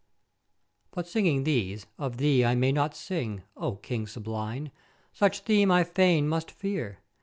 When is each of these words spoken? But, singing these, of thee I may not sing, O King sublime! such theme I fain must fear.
But, 0.89 1.05
singing 1.07 1.43
these, 1.43 1.85
of 1.99 2.17
thee 2.17 2.43
I 2.43 2.55
may 2.55 2.71
not 2.71 2.95
sing, 2.95 3.43
O 3.55 3.75
King 3.75 4.07
sublime! 4.07 4.71
such 5.13 5.41
theme 5.41 5.69
I 5.69 5.83
fain 5.83 6.27
must 6.27 6.49
fear. 6.49 7.01